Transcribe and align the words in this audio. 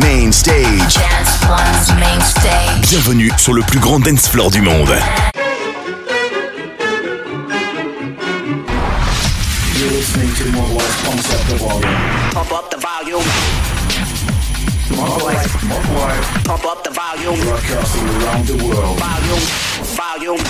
Main 0.00 0.32
stage. 0.32 0.96
Main 2.00 2.20
stage. 2.20 2.88
Bienvenue 2.88 3.30
sur 3.36 3.52
le 3.52 3.60
plus 3.62 3.78
grand 3.78 4.00
dance 4.00 4.28
floor 4.28 4.50
du 4.50 4.62
monde. 4.62 4.96
You're 9.76 9.90
up 12.50 12.70
the 12.70 12.78
volume. 12.80 13.20
Up 16.48 16.82
the 16.82 16.90
volume. 20.24 20.40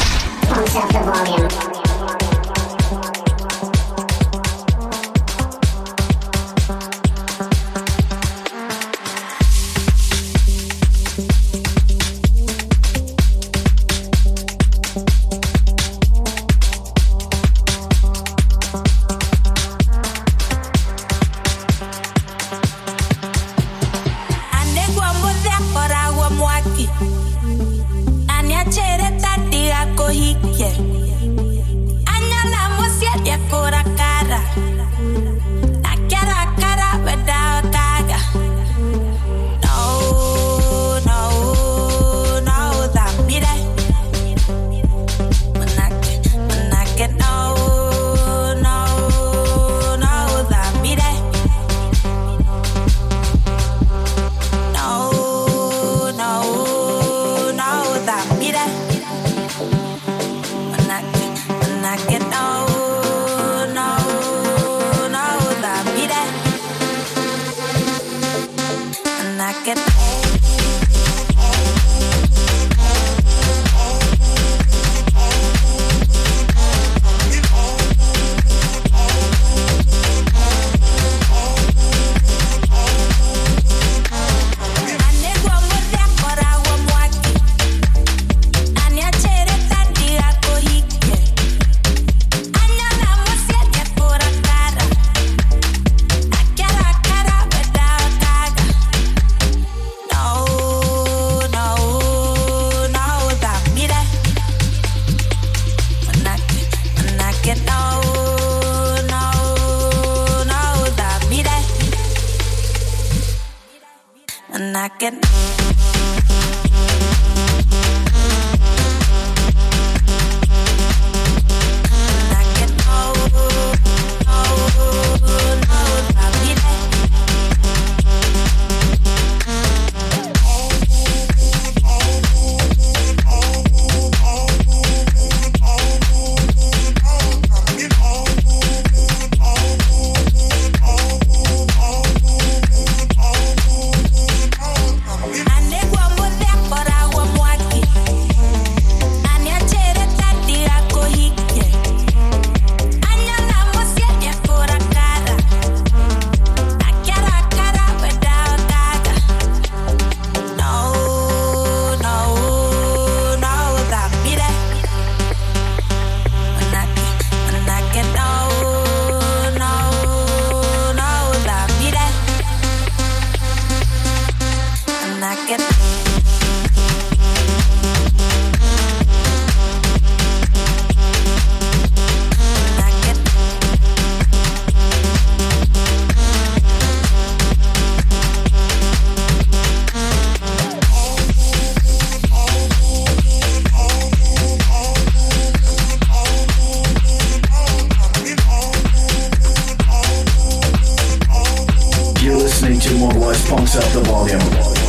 the 203.92 204.00
volume. 204.00 204.85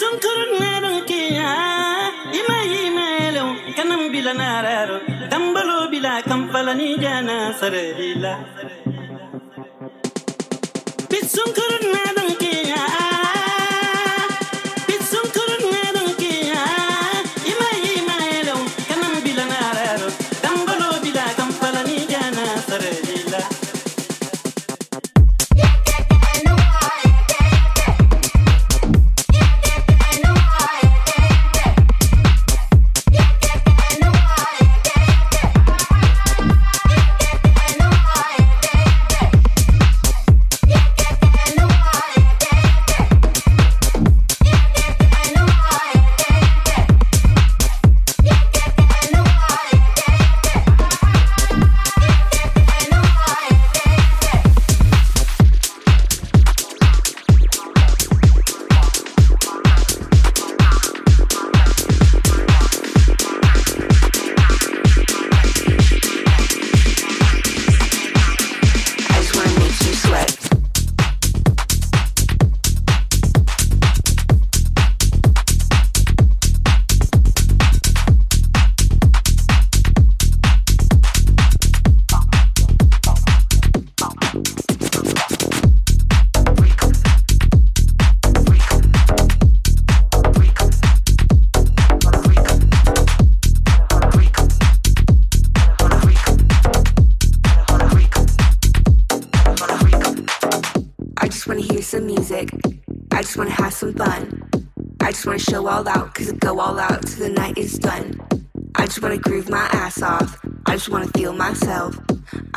sunkuru 0.00 0.44
naro 0.60 0.92
ke 1.08 1.20
ima 2.40 2.58
imelo 2.82 3.44
kanam 3.76 4.02
bila 4.12 4.32
nararo 4.40 4.96
dambalo 5.30 5.76
bila 5.92 6.12
kampala 6.28 6.72
ni 6.80 6.88
jana 7.02 7.36
sarila 7.60 8.32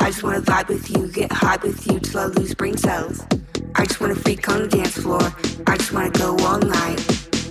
I 0.06 0.10
just 0.10 0.22
wanna 0.22 0.40
vibe 0.40 0.68
with 0.68 0.88
you, 0.88 1.08
get 1.08 1.32
high 1.32 1.56
with 1.56 1.84
you 1.90 1.98
till 1.98 2.20
I 2.20 2.26
lose 2.26 2.54
brain 2.54 2.76
cells. 2.76 3.26
I 3.74 3.84
just 3.86 4.00
wanna 4.00 4.14
freak 4.14 4.48
on 4.48 4.62
the 4.62 4.68
dance 4.68 4.96
floor. 4.98 5.34
I 5.66 5.76
just 5.76 5.92
wanna 5.92 6.10
go 6.10 6.36
all 6.46 6.60
night. 6.60 7.02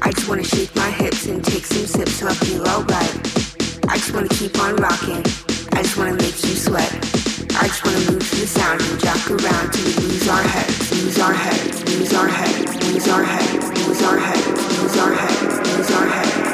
I 0.01 0.13
just 0.13 0.29
wanna 0.29 0.45
shake 0.45 0.73
my 0.73 0.89
hips 0.89 1.27
and 1.27 1.43
take 1.43 1.65
some 1.65 1.85
sips 1.85 2.17
till 2.17 2.29
I 2.29 2.33
feel 2.33 2.65
alright. 2.65 3.13
I 3.89 3.97
just 3.97 4.13
wanna 4.13 4.29
keep 4.29 4.57
on 4.57 4.77
rocking. 4.77 5.19
I 5.73 5.83
just 5.83 5.97
wanna 5.97 6.13
make 6.13 6.41
you 6.47 6.55
sweat. 6.55 6.95
I 7.59 7.67
just 7.67 7.83
wanna 7.83 7.99
move 8.09 8.23
to 8.23 8.35
the 8.39 8.47
sound 8.47 8.79
and 8.79 9.01
jack 9.01 9.29
around 9.29 9.73
till 9.73 9.83
we 9.91 10.07
lose 10.07 10.29
our 10.29 10.41
heads, 10.41 10.91
lose 11.03 11.19
our 11.19 11.33
heads, 11.33 11.83
lose 11.91 12.13
our 12.13 12.29
heads, 12.29 12.73
lose 12.87 13.07
our 13.09 13.21
heads, 13.21 13.85
lose 13.85 14.01
our 14.01 14.17
heads, 14.17 14.79
lose 14.79 14.97
our 14.97 15.11
heads, 15.11 15.75
lose 15.75 15.91
our 15.91 16.07
heads. 16.07 16.44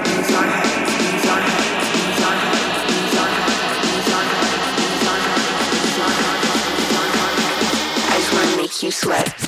you 8.84 8.90
sweat. 8.92 9.41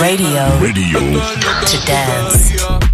Radio. 0.00 0.58
Radio. 0.58 0.98
To 1.66 1.86
dance. 1.86 2.93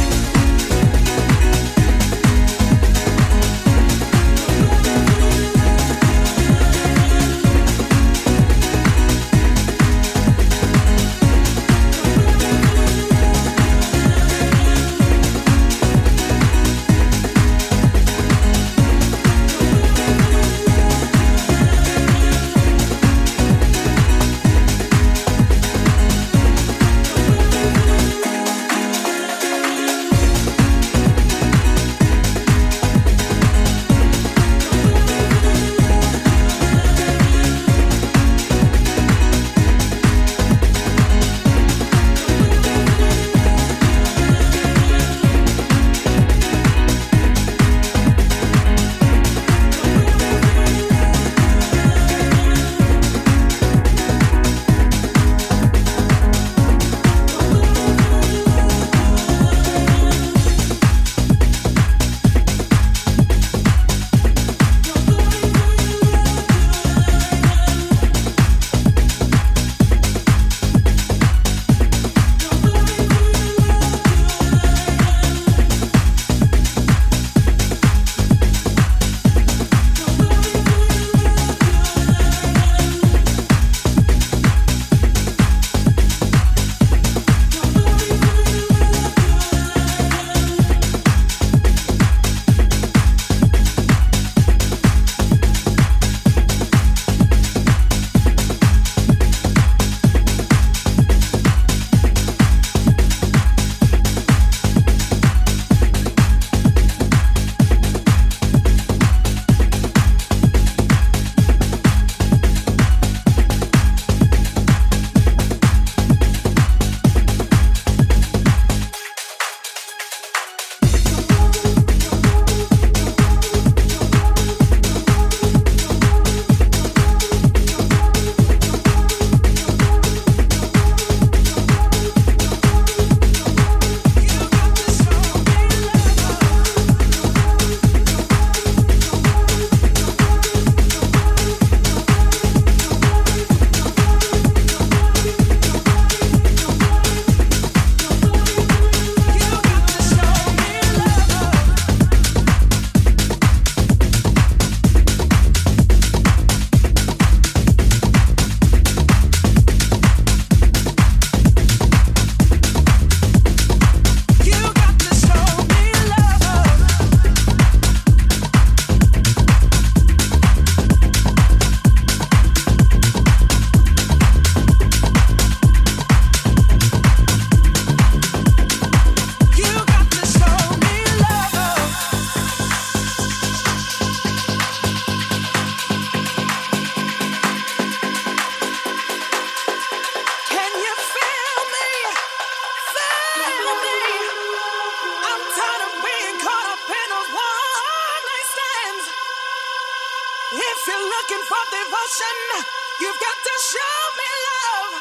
You've 203.01 203.19
got 203.19 203.37
to 203.47 203.55
show 203.71 203.97
me 204.19 204.29
love. 204.47 204.93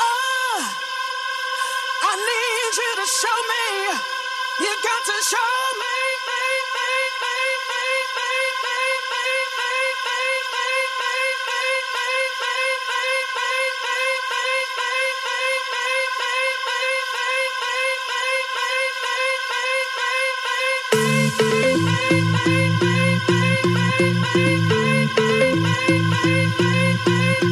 Oh, 0.00 0.58
I 2.02 2.12
need 2.28 2.72
you 2.82 2.90
to 3.00 3.06
show 3.06 3.38
me. 3.52 3.64
You 4.64 4.72
got 4.82 5.02
to 5.06 5.16
show 5.24 5.78
me. 5.78 5.88
Thank 27.06 27.44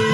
you. 0.00 0.11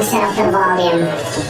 Punks 0.00 0.14
up 0.14 0.34
the 0.36 0.50
volume. 0.50 1.49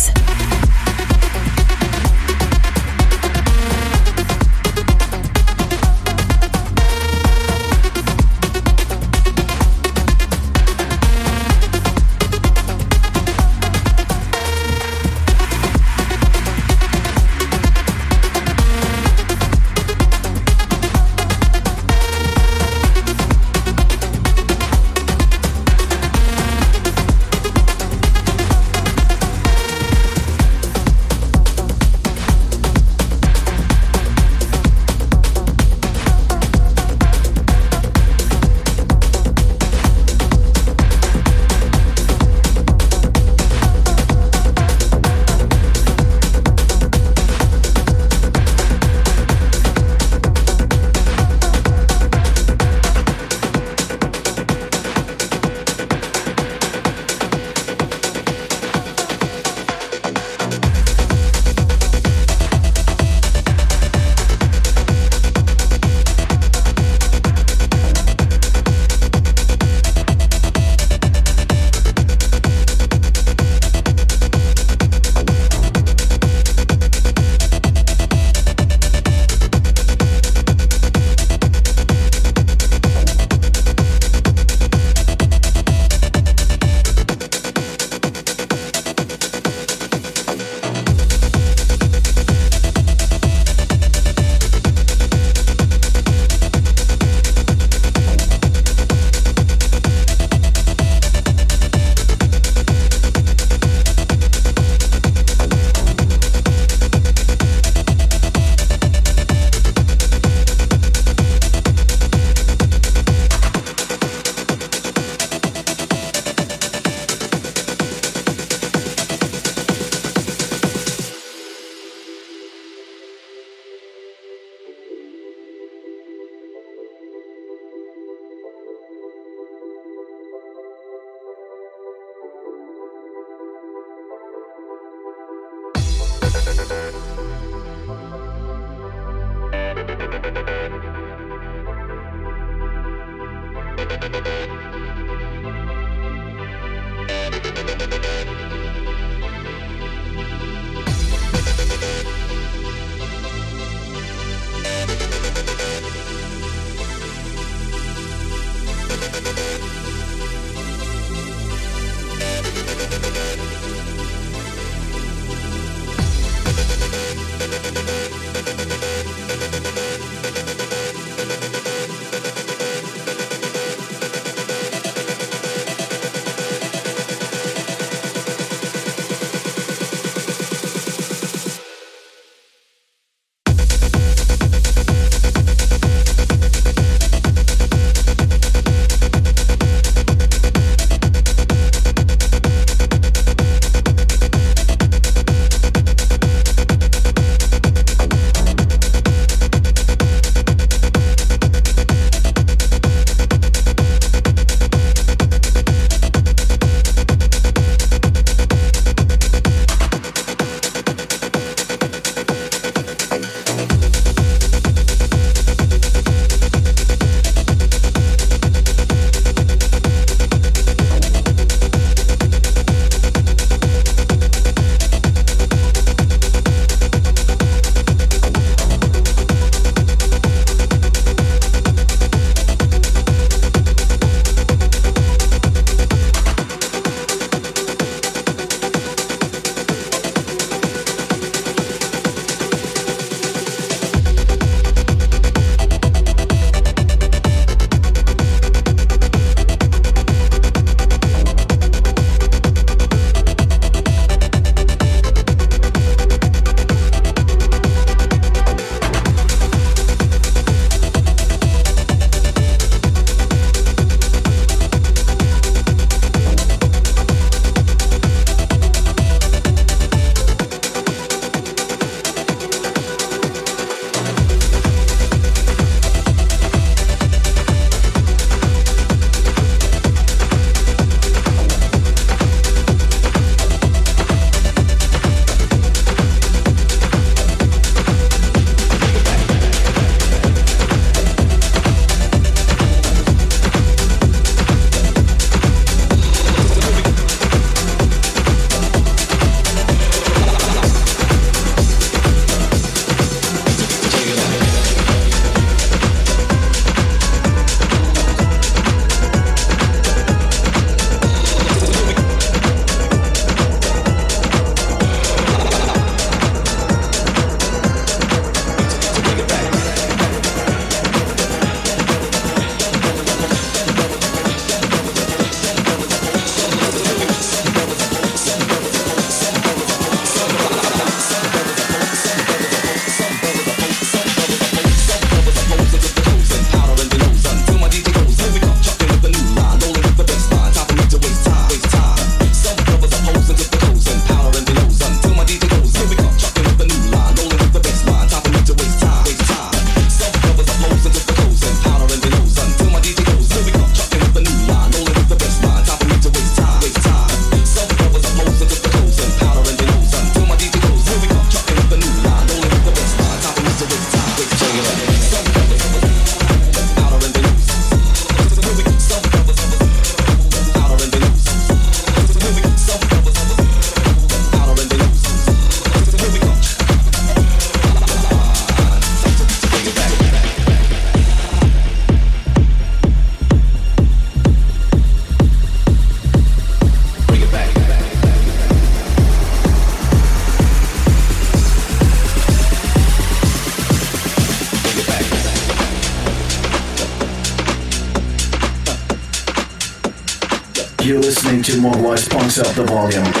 Cranks 402.07 402.37
up 402.37 402.55
the 402.55 402.63
volume. 402.63 403.20